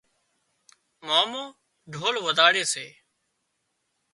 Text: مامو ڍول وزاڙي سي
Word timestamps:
مامو 1.07 1.43
ڍول 1.93 2.15
وزاڙي 2.25 2.63
سي 2.73 2.85